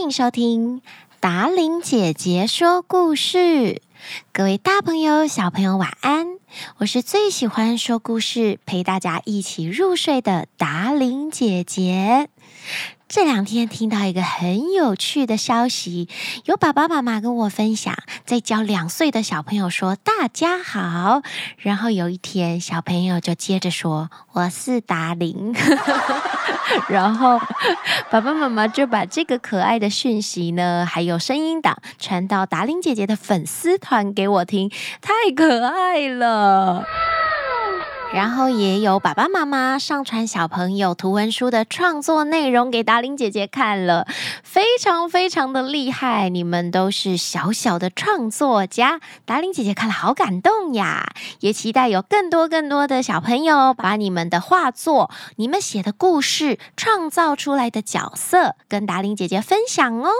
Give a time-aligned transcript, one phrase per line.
[0.00, 0.80] 迎收听
[1.20, 3.82] 达玲姐姐说故事。
[4.32, 6.38] 各位大朋友、小朋友，晚安！
[6.78, 12.30] 我是最喜欢说故事、陪大家一起入睡的达玲姐姐。
[13.08, 16.08] 这两天听到一个很有趣的消息，
[16.44, 21.22] 有爸爸妈妈跟我分享，在教两岁的小朋友说“大家好”，
[21.58, 25.52] 然后有一天小朋友就接着说“我是达伶
[26.88, 27.40] ”，然后
[28.10, 34.70] 爸爸妈妈就把这个可爱的讯息呢，还有声音档传到达伶姐姐的粉丝团给我听，
[35.00, 36.84] 太可爱了。
[38.12, 44.06] 然后也有爸爸妈妈上传小朋友图文书的创作内容给达伶姐姐看了，
[44.42, 51.12] 非常非常的厉害，你们都是小小的创作家，达伶姐姐看了好感动呀！
[51.38, 60.10] 也期待有更多更多的小朋友把你们的画作、你们写的故事、创造出来的角色跟达伶姐姐分享哦。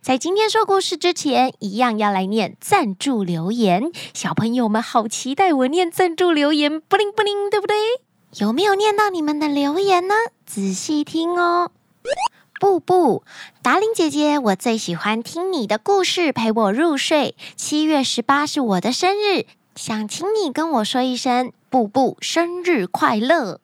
[0.00, 3.90] 在今天说故事之前，一样要来念赞助留言。
[4.12, 7.76] 小朋友们好期待我念赞助留言，布灵布灵，对不对？
[8.38, 10.14] 有没有念到你们的留言呢？
[10.44, 11.70] 仔细听哦。
[12.60, 13.24] 布布，
[13.62, 17.36] 达伶姐姐，我最喜欢听你的故事，陪我入睡。
[17.56, 23.60] 七月十八是我的生日，想请你跟我说一声，布布生日快乐。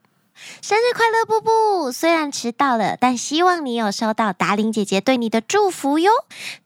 [0.62, 1.92] 生日快乐，布布！
[1.92, 6.10] 虽然迟到了，但希望你有收到达玲姐姐对你的祝福哟。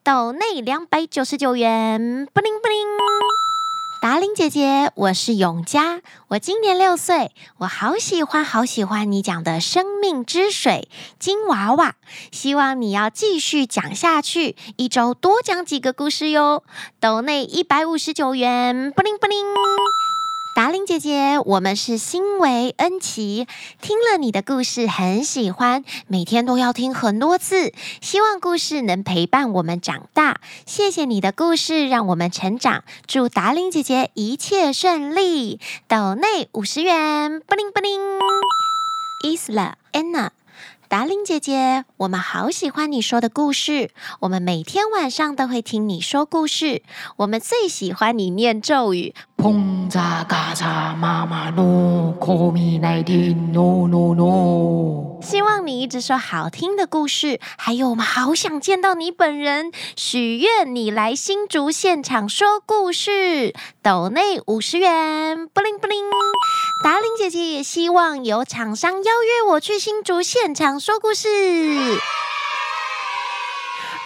[0.02, 2.78] 抖内两百九十九元，布灵布灵。
[4.02, 11.94] 达玲姐姐，我是永嘉，我今年六岁，我好喜欢好喜欢你讲的《生命之水》金娃娃，
[12.30, 16.64] 希望你要继续讲下去，一周多讲几个故事哟。
[17.00, 19.42] 抖内一百五十九元，布灵布灵。
[20.54, 23.48] 达伶姐姐，我们是新维恩琪，
[23.80, 30.40] 听了你的故事很喜欢，每天都要听很多次，希望故事能陪伴我们长大。
[30.64, 32.84] 谢谢你的故事，让我们成长。
[33.08, 35.58] 祝达伶姐姐一切顺利。
[35.88, 38.00] 抖内五十元，布灵布灵。
[39.24, 40.30] Isla Anna。
[40.86, 46.82] 达伶姐姐，我们好喜欢你说的故事，我们每天晚上都会听你说故事。
[47.16, 49.12] 我们最喜欢你念咒语，
[49.44, 55.20] 砰嚓嘎嚓，妈妈喏，call me 来听，no no no。
[55.20, 63.52] 希望你一直说好听的故事，还有我们好想见到你本人，许愿你来新竹现场说故事。
[63.82, 66.02] 抖内五十元，布灵布灵。
[66.82, 71.28] 达玲姐姐也希望有厂商邀约我去新竹现场说故事。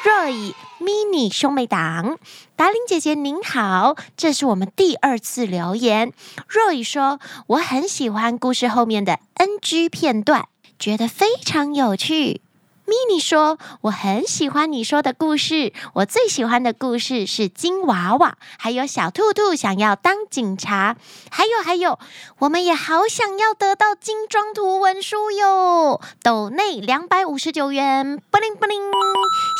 [0.02, 2.18] Roy Mini 兄妹档，
[2.58, 6.12] 达令姐姐您好，这是我们第二次留言。
[6.48, 12.40] 若雨说我很喜欢故事后面的 NG 片段，觉得非常有趣。
[12.88, 20.96] 咪咪说：“我很喜欢你说的故事，我最喜欢的故事是金娃娃，还有小兔兔想要当警察，
[21.30, 21.98] 还有还有，
[22.38, 28.80] 我们也好想要得到精装图文书哟。”斗内两百五十九元，布灵布灵，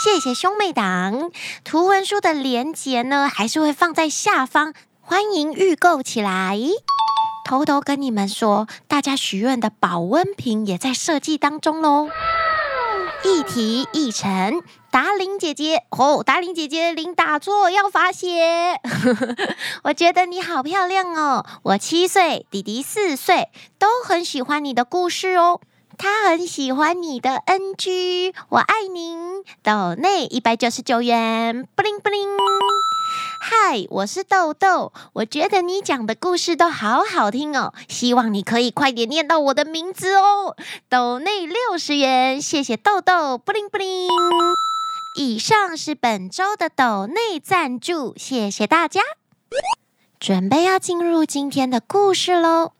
[0.02, 1.30] 谢谢兄妹档。
[1.64, 4.72] 图文书的链接呢，还是会放在下方，
[5.02, 6.58] 欢迎预购起来。
[7.44, 12.08] 偷偷跟你们说，大家许愿的保温瓶也在设计当中喽。
[13.24, 18.80] 一题一成，达琳姐姐哦，达琳姐姐零打错要罚写。
[19.84, 23.48] 我觉得你好漂亮哦，我七岁，弟弟四岁，
[23.78, 25.60] 都很喜欢你的故事哦。
[25.96, 29.42] 他很喜欢你的 NG，我爱您。
[29.62, 32.28] 抖内一百九十九元，布灵布灵。
[33.40, 34.92] 嗨，我是豆豆。
[35.14, 40.56] 我觉得你讲的故事都好好听哦，希望你可以快点念到我的名字哦。
[40.88, 44.08] 斗内六十元，谢谢豆豆，布灵布灵。
[45.16, 49.00] 以上是本周的斗内赞助，谢谢大家。
[50.20, 52.72] 准备要进入今天的故事喽。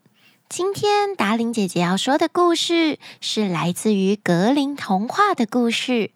[0.49, 5.93] 今天达玲姐姐要说的故事是来自于格林童话的故事，《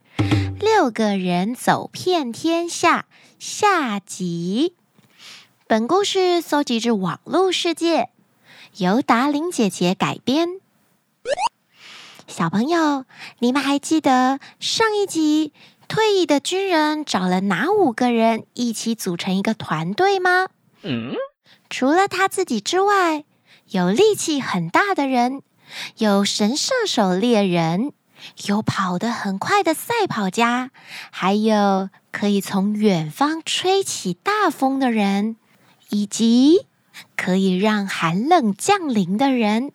[0.58, 3.00] 六个人走遍天下》。
[3.38, 4.74] 下集，
[5.66, 8.10] 本故事搜集至网络世界，
[8.76, 10.60] 由达玲姐姐改编。
[12.28, 13.04] 小朋友，
[13.40, 15.52] 你们还记得上一集
[15.88, 20.46] 退役的军人找了哪五个人一起组成一个团队吗？
[20.82, 21.14] 嗯，
[21.68, 23.24] 除了他自己之外，
[23.68, 25.42] 有力气很大的人，
[25.98, 27.92] 有神射手猎人。
[28.46, 30.70] 有跑得很快的赛跑家，
[31.10, 35.36] 还有可以从远方吹起大风的人，
[35.90, 36.66] 以及
[37.16, 39.72] 可以让寒冷降临的人。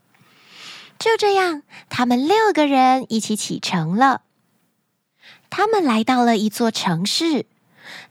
[1.00, 4.22] 就这样，他们六个人一起启程了。
[5.50, 7.46] 他们来到了一座城市，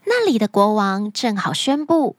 [0.05, 2.15] 那里的国王正好宣布：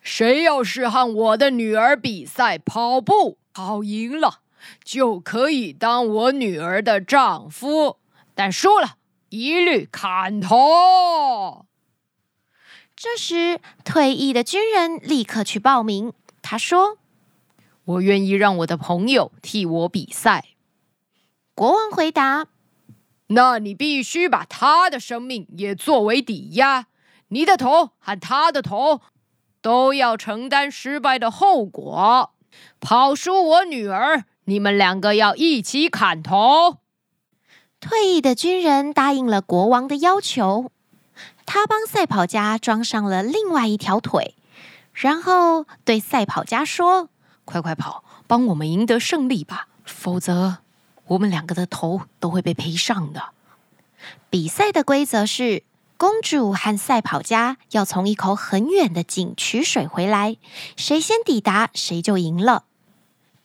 [0.00, 4.39] 谁要是和我的女儿比赛跑步跑赢了，
[4.84, 7.98] 就可以当我女儿的丈夫；
[8.34, 8.96] 但输了，
[9.28, 11.66] 一律砍头。
[12.96, 16.12] 这时，退役的军人立刻去报名。
[16.42, 16.98] 他说
[17.84, 20.44] ：“我愿意让我的朋友替我比赛。”
[21.54, 22.46] 国王回答
[23.28, 26.86] ：“那你必须把他的生命也作为抵押，
[27.28, 29.00] 你的头和他的头
[29.62, 32.34] 都要承担失败的后果。
[32.80, 36.78] 跑输我女儿，你们两个要一起砍头。”
[37.80, 40.70] 退役的军人答应了国王的要求。
[41.46, 44.34] 他帮赛跑家装上了另外一条腿，
[44.92, 47.08] 然后对赛跑家说
[47.44, 49.68] ：“快快跑，帮我们赢得胜利吧！
[49.84, 50.58] 否则，
[51.06, 53.30] 我们两个的头都会被赔上的。”
[54.30, 55.64] 比赛的规则是，
[55.96, 60.36] 公主和赛跑家要从一口很远的井取水回来，
[60.76, 62.64] 谁先抵达，谁就赢了。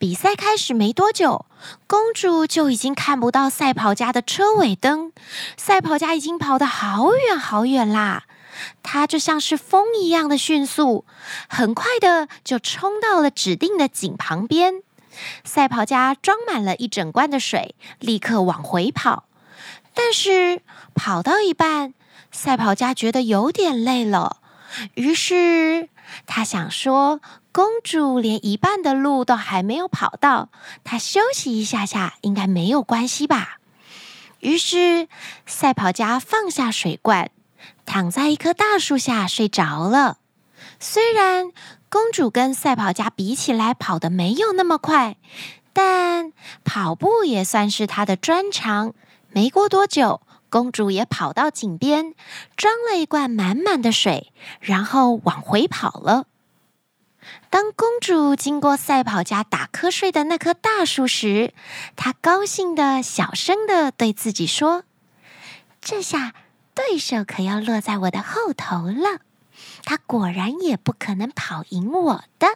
[0.06, 1.48] 比赛开始没多久，
[1.88, 5.12] 公主就已经看不到赛跑家的车尾灯。
[5.58, 8.26] 赛跑家已经跑得好远好远啦，
[8.84, 11.06] 她就像是风一样的迅速，
[11.50, 14.84] 很快的就冲到了指定的井旁边。
[15.44, 19.24] 赛跑家装满了一整罐的水，立刻往回跑。
[19.96, 20.62] 但是
[20.94, 21.96] 跑到一半，
[22.32, 24.38] 赛跑家觉得有点累了，
[24.94, 25.90] 于是
[26.26, 27.22] 他想说。
[27.56, 30.50] 公主连一半的路都还没有跑到，
[30.84, 33.60] 她休息一下下应该没有关系吧？
[34.42, 35.08] 于是
[35.46, 37.32] 赛跑家放下水罐，
[37.86, 40.18] 躺在一棵大树下睡着了。
[40.82, 41.54] 虽然
[41.90, 45.16] 公主跟赛跑家比起来跑得没有那么快，
[45.72, 46.34] 但
[46.66, 48.94] 跑步也算是她的专长。
[49.32, 50.20] 没过多久，
[50.56, 52.14] 公主也跑到井边，
[52.56, 54.32] 装了一罐满满的水，
[54.62, 56.28] 然后往回跑了。
[57.50, 61.54] 当公主经过赛跑家打瞌睡的那棵大树时，
[61.98, 64.86] 她高兴地小声地对自己说
[65.84, 66.34] ：“这下
[66.74, 69.20] 对手可要落在我的后头了。
[69.84, 72.48] 他果然也不可能跑赢我的。”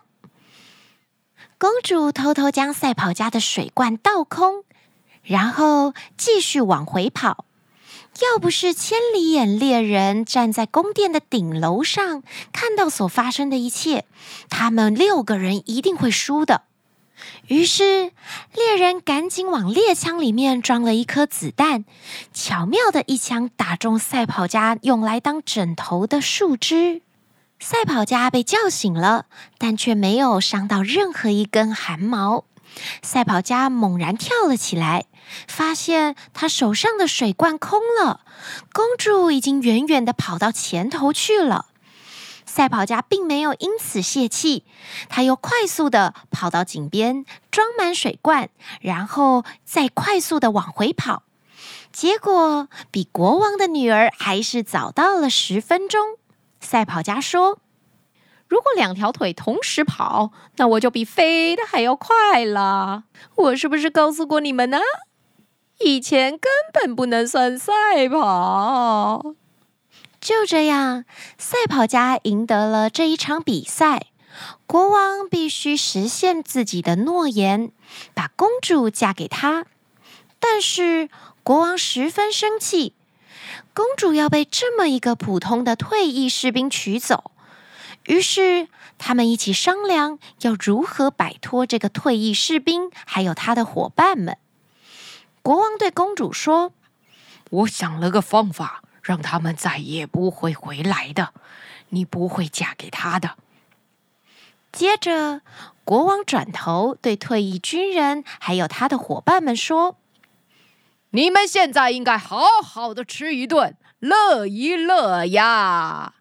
[1.59, 4.63] 公主偷偷将赛跑家的水罐倒空，
[5.21, 7.43] 然后继续往回跑。
[8.21, 12.21] 要不是千里眼猎人站在宫殿的顶楼上
[12.51, 14.05] 看到所发生的一切，
[14.49, 16.63] 他们六个人一定会输的。
[17.47, 18.11] 于是
[18.53, 21.85] 猎人赶紧往猎枪里面装了一颗子弹，
[22.33, 27.01] 巧妙的一枪打中赛跑家用来当枕头的树枝。
[27.59, 29.25] 赛跑家被叫醒了，
[29.57, 32.45] 但却没有伤到任何一根汗毛。
[33.01, 35.05] 赛跑家猛然跳了起来。
[35.47, 38.21] 发现他手上的水罐空了，
[38.73, 41.67] 公主已经远远地跑到前头去了。
[42.47, 44.65] 赛跑家并没有因此泄气，
[45.07, 48.49] 他又快速地跑到井边，装满水罐，
[48.81, 51.21] 然后再快速地往回跑。
[51.91, 56.17] 结果比国王的女儿还是早到了十分钟。
[56.59, 57.59] 赛跑家说
[58.49, 63.05] ：“如果两条腿同时跑，那我就比飞的还要快了。
[63.35, 64.79] 我是不是告诉过你们呢？”
[65.79, 69.35] 以前根本不能算赛跑。
[70.19, 71.05] 就这样，
[71.37, 74.07] 赛跑家赢得了这一场比赛。
[74.67, 77.71] 国王必须实现自己的诺言，
[78.13, 79.65] 把公主嫁给他。
[80.39, 81.09] 但是
[81.43, 82.93] 国王十分生气，
[83.73, 87.31] 公主要被这么一个普通的退役士兵娶走。
[88.09, 94.35] 于是他们一起商量要如何摆脱这个退役士兵，还有他的伙伴们。
[95.43, 96.73] 国王对公主说
[97.51, 101.33] ：“我想了个方法，让他们再也不会回来的。
[101.89, 103.37] 你不会嫁给他的。”
[104.73, 105.41] 接着，
[105.83, 109.97] 国王转头对退役军人还有他的伙伴们说
[111.11, 116.15] ：“你们现在应该好好的吃一顿，乐一乐呀，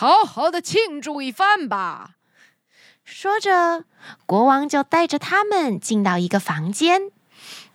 [0.00, 2.12] 好好的庆祝一番吧。”
[3.04, 3.84] 说着，
[4.24, 7.10] 国王就带着他们进到一个房间。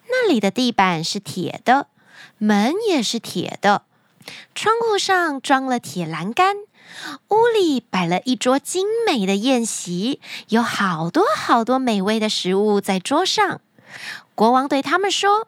[0.09, 1.87] 那里的地板是铁的，
[2.39, 3.83] 门也是铁的，
[4.55, 6.55] 窗户上装了铁栏杆，
[7.29, 13.61] 屋里摆了一桌精美的宴席，有好多好多美味的食物在桌上。
[14.33, 15.47] 国王对他们说：“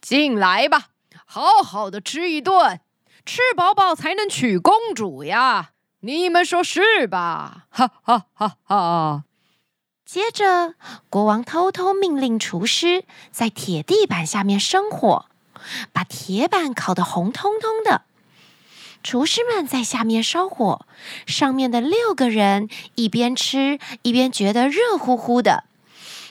[0.00, 0.86] 进来吧，
[1.26, 2.80] 好好的吃一顿，
[3.26, 5.72] 吃饱饱才能娶公主呀！
[6.04, 9.24] 你们说是吧？”哈哈哈哈。
[10.04, 10.74] 接着，
[11.08, 15.26] 国王偷偷命令厨师在铁地板下面生火。
[15.94, 18.02] 把铁板烤得红彤彤的。
[19.02, 20.86] 厨师们在下面烧火，
[21.26, 25.64] 上面的六个人一边吃一边觉得热乎乎的。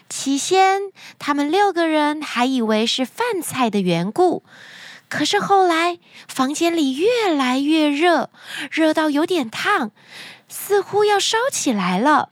[0.08, 4.44] 起先，他们六个人还以为是饭菜的缘故，
[5.10, 8.30] 可是后来房间里越来越热，
[8.72, 9.92] 热到有点烫，
[10.50, 12.30] 似乎要烧起来了。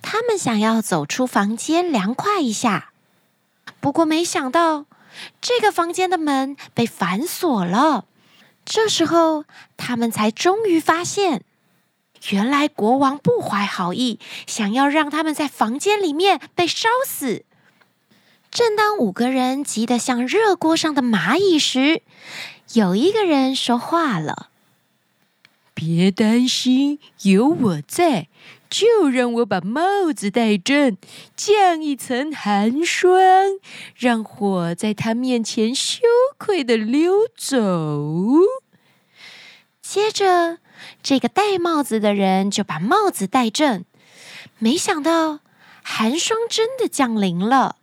[0.00, 2.90] 他们想要走出房间凉快一下，
[3.80, 4.86] 不过没想到
[5.40, 8.06] 这个房间的门被反锁了。
[8.64, 9.44] 这时候，
[9.76, 11.42] 他们才终于发现。
[12.30, 17.44] 原来国王不怀好意，想要让他们在房间里面被烧死。
[18.54, 22.02] 正当五个人急得像热锅上的蚂蚁时，
[22.74, 24.50] 有一个人说话了
[25.74, 28.28] ：“别担心，有我在，
[28.70, 30.96] 就让我把帽子戴正，
[31.34, 33.18] 降一层寒霜，
[33.96, 36.02] 让火在他面前羞
[36.38, 37.58] 愧地溜走。”
[39.82, 40.58] 接着。
[41.02, 43.84] 这个戴帽子的人就把帽子戴正，
[44.58, 45.40] 没想到
[45.82, 47.76] 寒霜真的降临了，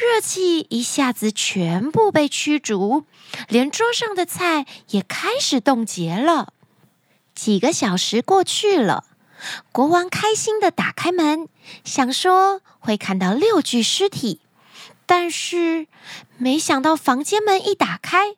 [0.00, 3.04] 热气一下子全部被驱逐，
[3.48, 6.54] 连桌上的菜也开始冻结了。
[7.34, 9.04] 几个小时过去了，
[9.72, 11.46] 国王开心地打开门，
[11.84, 14.40] 想说会看到六具尸体，
[15.04, 15.86] 但是
[16.38, 18.28] 没想到房间门一打开，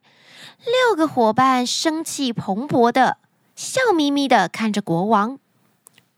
[0.67, 3.19] 六个伙伴生气蓬勃的。
[3.55, 5.39] 笑眯眯地看着国王，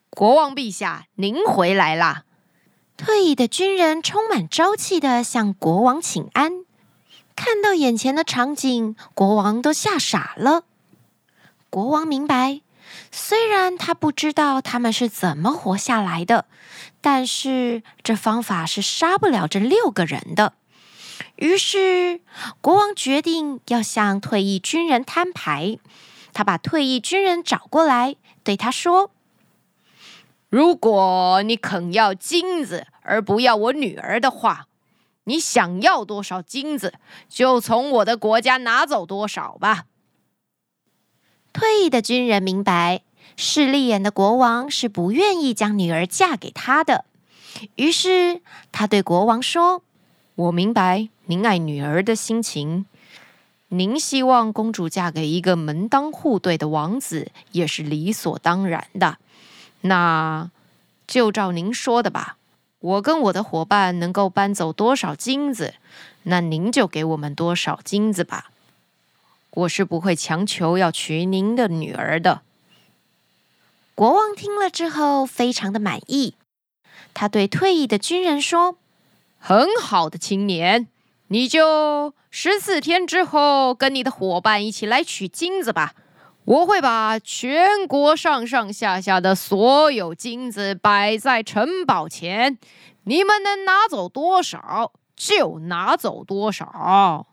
[0.08, 2.24] 国王陛下，您回来啦！
[2.96, 6.64] 退役的军人充满朝气的向国王请安。
[7.34, 10.62] 看到眼前的场景，国王都吓傻了。
[11.68, 12.60] 国王明白，
[13.10, 16.46] 虽然他不知道他们是怎么活下来的，
[17.00, 20.52] 但是这方法是杀不了这六个人的。
[21.34, 22.20] 于是，
[22.60, 25.78] 国王决定要向退役军人摊牌。
[26.32, 29.10] 他把退役军人找过来，对他说
[30.54, 34.68] ：“如果你肯要金子，而不要我女儿的话，
[35.24, 36.94] 你想要多少金子，
[37.28, 39.86] 就从我的国家拿走多少吧。”
[41.52, 43.02] 退役的军人明白，
[43.36, 47.04] 势利眼的国王是不愿意将女儿嫁给他的，
[47.74, 49.82] 于是他对国王说
[50.36, 52.86] ：“我明白您爱女儿的心情。”
[53.74, 59.18] 您希望公主嫁给一个门当户对的王子，也是理所当然的。
[59.86, 60.50] 那
[61.06, 62.38] 就照您说的吧。
[62.80, 65.74] 我跟我的伙伴能够搬走多少金子，
[66.24, 68.50] 那您就给我们多少金子吧。
[69.50, 72.42] 我是不会强求要娶您的女儿的。
[73.94, 76.34] 国王听了之后，非常的满意。
[77.12, 78.76] 他对退役的军人说
[79.38, 80.88] ：“很好的青年。”
[81.28, 85.94] 你就十四天之后跟你的伙伴一起来取金子吧。
[86.44, 92.58] 我会把全国上上下下的所有金子摆在城堡前，
[93.04, 97.26] 你们能拿走多少就拿走多少。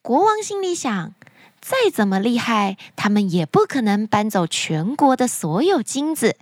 [0.00, 1.12] 国王心里想：
[1.60, 6.36] 再怎么厉害，他们也不可能搬走全国的所有金子，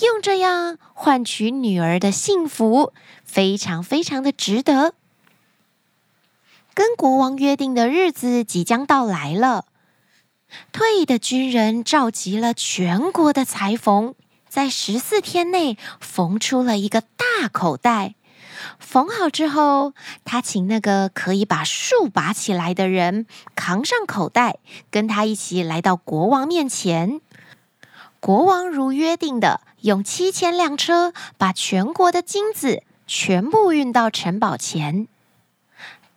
[0.00, 2.92] 用这样换取女儿的幸福，
[3.24, 4.94] 非常非常的值得。
[6.74, 9.66] 跟国王约定的日子即将到来了。
[10.72, 14.14] 退役的军人召集了全国的裁缝，
[14.48, 18.14] 在十四天内缝出了一个大口袋。
[18.78, 19.92] 缝好之后，
[20.24, 24.58] 他请那个可以把树拔起来的人扛上口袋，
[24.90, 27.20] 跟他一起来到国王面前。
[28.20, 35.08] 国王如约定的，用七千辆车把全国的金子全部运到城堡前。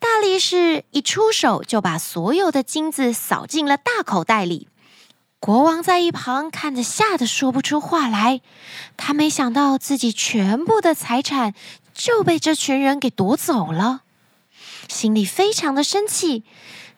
[0.05, 4.67] 大力士一出手，就把所有的金子扫进了大口袋里。
[5.39, 8.41] 国王在一旁看着，吓得说不出话来。
[8.97, 11.55] 他没想到自己全部的财产
[11.93, 14.03] 就被这群人给夺走了，
[14.87, 16.43] 心里非常的生气，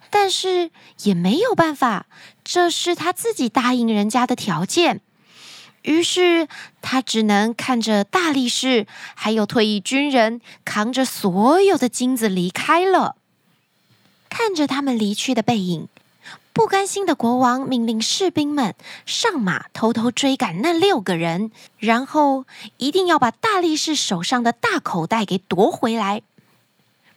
[0.10, 0.70] 但是
[1.04, 2.08] 也没有办法，
[2.44, 5.02] 这是他自己答应人家的条件。
[5.88, 6.50] 于是
[6.82, 13.16] 他只能看着大力士还有退役军人扛着所有的金子离开了。
[14.28, 15.88] 看着他们离去的背影，
[16.52, 18.76] 不甘心的国王命令士兵们
[19.06, 22.44] 上马，偷偷追赶那六个人，然后
[22.76, 26.22] 一定要把大力士手上的大口袋给夺回来。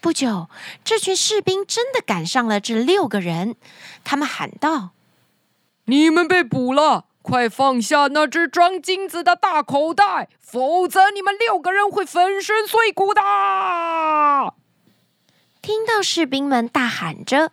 [0.00, 0.48] 不久，
[0.84, 3.56] 这群士兵真的赶上了这六个人，
[4.04, 4.90] 他们喊道
[5.86, 13.20] ：“你们被捕了！”快放下那只装金子的大口袋，否则你们六个人会粉身碎骨的！
[15.62, 17.52] 听到士兵们大喊着，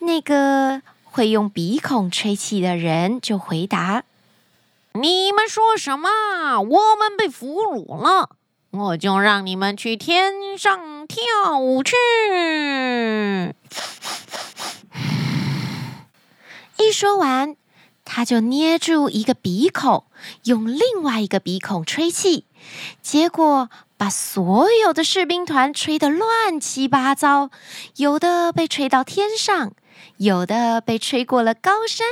[0.00, 4.04] 那个会用鼻孔吹气的人就回答
[4.92, 6.08] ：“你们说什么？
[6.60, 8.30] 我们被俘虏了，
[8.70, 11.96] 我就让你们去天上跳舞去。”
[16.76, 17.56] 一说完，
[18.12, 20.04] 他就捏住一个鼻孔，
[20.42, 22.44] 用另外一个鼻孔吹气，
[23.00, 27.50] 结果把所有的士兵团吹得乱七八糟，
[27.94, 29.74] 有的被吹到天上，
[30.16, 32.04] 有的被吹过了高山，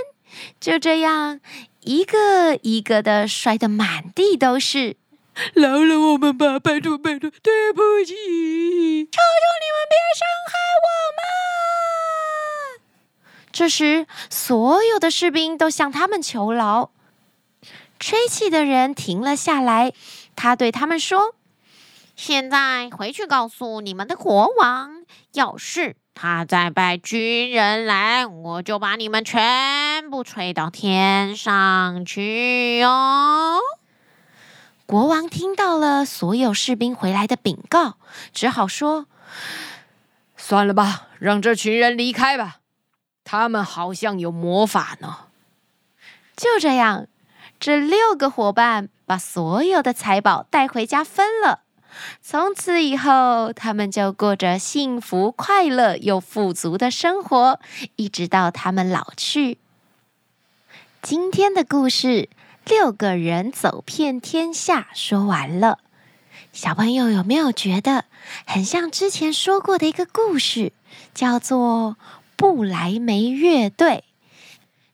[0.60, 1.40] 就这样
[1.80, 4.94] 一个一个的摔得满地都是。
[5.54, 10.86] 饶了我们吧，拜托拜托，对不起，求求你们别伤害我
[11.18, 11.57] 们！
[13.58, 16.92] 这时，所有的士兵都向他们求饶。
[17.98, 19.92] 吹气的人停了下来，
[20.36, 21.34] 他对他们说
[22.14, 33.58] ：“现在回去告诉你们的国王，要是他再派军人来，我就把你们全部吹到天上去哟。”
[34.86, 37.96] 国王听到了所有士兵回来的禀告，
[38.32, 39.06] 只好说
[40.38, 42.57] ：“算了吧，让这群人离开吧。
[43.30, 45.26] 他们好像有魔法呢。”
[46.34, 47.06] 就这样。
[47.60, 51.62] 这六个伙伴把所有的财宝带回家分了。
[52.22, 57.58] 从此以后，他们就过着幸福、快乐又富足的生活，
[57.96, 59.58] 一直到他们老去。
[61.02, 62.06] 今天的故事
[62.64, 65.80] 《六个人走遍天下》说完了。
[66.52, 68.04] 小朋友有没有觉得
[68.46, 70.72] 很像之前说过的一个故事，
[71.12, 71.96] 叫做
[72.38, 74.04] 《布莱梅乐队》？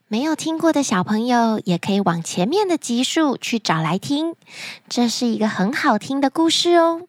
[0.09, 4.35] 没有听过的小朋友，也可以往前面的集数去找来听。
[4.89, 7.03] 这是一个很好听的故事哦。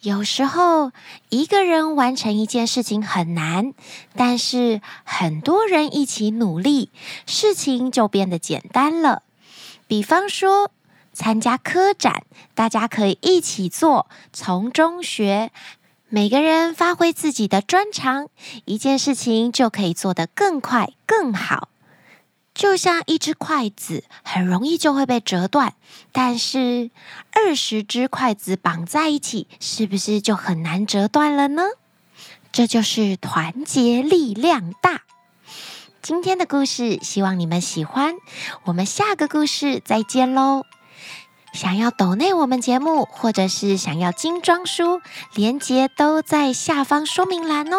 [0.00, 0.90] 有时候
[1.28, 3.74] 一个人完成一件事情很难，
[4.16, 6.88] 但是很多人一起努力，
[7.26, 9.22] 事情就变得简单了。
[9.86, 10.70] 比方说
[11.12, 15.52] 参加科展，大家可以一起做，从中学。
[16.14, 18.28] 每个人发挥自己的专长，
[18.66, 21.70] 一件事情就可以做得更快、更好。
[22.54, 25.74] 就像一只筷子，很容易就会被折断，
[26.12, 26.92] 但是
[27.32, 31.64] 二十只筷子绑在一起，是不是就很难折断了呢？
[32.52, 35.02] 这就是团结力量大。
[36.00, 38.14] 今天的故事，希望你们喜欢。
[38.66, 40.62] 我们下个故事再见喽！
[41.54, 45.00] 想要抖内我们节目，或者是想要精装书，
[45.34, 47.76] 连接都在下方说明栏哦。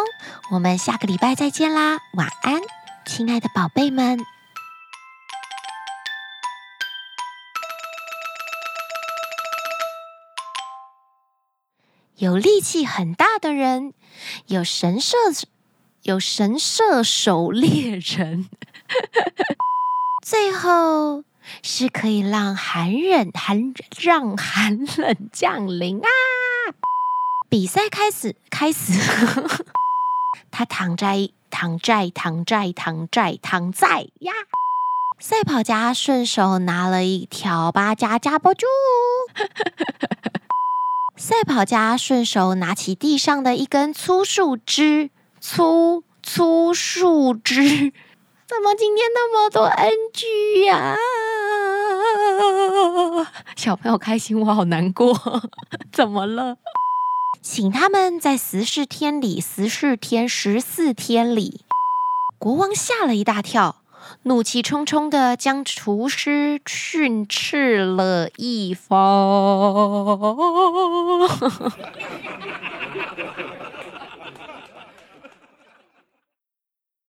[0.49, 2.61] 我们下个礼拜再见啦，晚安，
[3.05, 4.17] 亲爱的宝贝们。
[12.15, 13.93] 有力气很大的人，
[14.47, 15.17] 有神射，
[16.03, 18.49] 有神射手猎人，
[20.25, 21.25] 最后。
[21.67, 26.07] 是可以让寒冷寒让寒冷降临啊！
[27.49, 28.93] 比赛开始，开始。
[30.51, 34.31] 他躺在躺在躺在躺在躺在呀！
[35.19, 38.67] 赛跑家顺手拿了一条八加加波猪。
[41.17, 45.09] 赛跑家顺手拿起地上的一根粗树枝，
[45.41, 47.91] 粗粗树枝。
[48.47, 50.95] 怎么今天那么多 NG 呀？
[53.55, 55.13] 小朋友开心，我好难过。
[55.91, 56.57] 怎么了？
[57.41, 61.61] 请他们在十四天里，十四天，十四天里。
[62.39, 63.77] 国王吓了一大跳，
[64.23, 68.97] 怒气冲冲的将厨师训斥了一番。